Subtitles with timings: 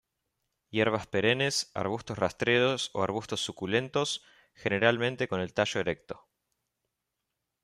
[0.75, 4.23] Hierbas perennes, arbustos rastreros o arbustos, suculentos,
[4.55, 6.25] generalmente con tallo erecto.